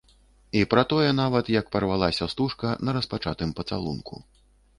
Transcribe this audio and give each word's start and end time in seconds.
І 0.61 0.61
пра 0.71 0.83
тое 0.93 1.09
нават, 1.17 1.51
як 1.59 1.69
парвалася 1.75 2.29
стужка 2.33 2.73
на 2.87 2.97
распачатым 2.99 3.53
пацалунку. 3.61 4.15